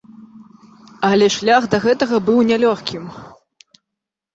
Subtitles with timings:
[1.11, 3.03] Але шлях да гэтага быў нялёгкім.